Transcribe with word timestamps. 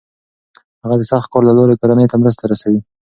هغه 0.83 0.95
د 0.99 1.03
سخت 1.11 1.27
کار 1.31 1.41
له 1.47 1.53
لارې 1.57 1.79
کورنۍ 1.81 2.05
ته 2.11 2.15
مرسته 2.21 2.43
رسوي. 2.51 2.79